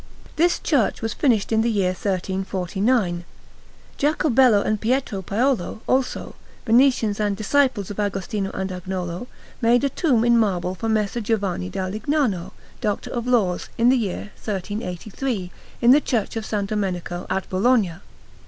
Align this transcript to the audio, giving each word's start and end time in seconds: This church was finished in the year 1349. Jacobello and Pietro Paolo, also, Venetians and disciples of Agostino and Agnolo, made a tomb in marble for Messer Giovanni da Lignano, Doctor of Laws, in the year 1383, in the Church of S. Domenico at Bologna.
This 0.35 0.57
church 0.57 1.03
was 1.03 1.13
finished 1.13 1.51
in 1.51 1.61
the 1.61 1.69
year 1.69 1.89
1349. 1.89 3.23
Jacobello 3.99 4.63
and 4.63 4.81
Pietro 4.81 5.21
Paolo, 5.21 5.81
also, 5.85 6.33
Venetians 6.65 7.19
and 7.19 7.37
disciples 7.37 7.91
of 7.91 7.99
Agostino 7.99 8.49
and 8.53 8.71
Agnolo, 8.71 9.27
made 9.61 9.83
a 9.83 9.89
tomb 9.89 10.25
in 10.25 10.39
marble 10.39 10.73
for 10.73 10.89
Messer 10.89 11.21
Giovanni 11.21 11.69
da 11.69 11.85
Lignano, 11.87 12.51
Doctor 12.81 13.11
of 13.11 13.27
Laws, 13.27 13.69
in 13.77 13.89
the 13.89 13.95
year 13.95 14.31
1383, 14.43 15.51
in 15.83 15.91
the 15.91 16.01
Church 16.01 16.35
of 16.35 16.51
S. 16.51 16.65
Domenico 16.65 17.27
at 17.29 17.47
Bologna. 17.47 17.97